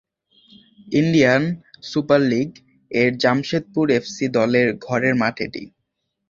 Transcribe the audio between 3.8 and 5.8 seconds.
FC দলের ঘরের মাঠ এটি।